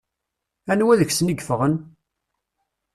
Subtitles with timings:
[0.71, 1.75] Anwa deg-sen i yeffɣen?